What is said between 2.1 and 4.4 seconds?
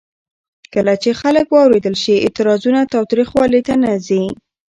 اعتراضونه تاوتریخوالي ته نه ځي.